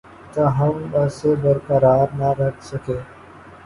تاہم 0.33 0.75
وہ 0.91 1.01
اسے 1.05 1.31
برقرار 1.43 2.07
نہ 2.19 2.29
رکھ 2.39 2.61
سکے 2.69 2.97